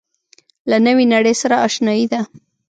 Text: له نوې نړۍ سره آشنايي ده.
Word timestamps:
له 0.69 0.77
نوې 0.85 1.05
نړۍ 1.13 1.33
سره 1.41 1.55
آشنايي 1.67 2.05
ده. 2.11 2.21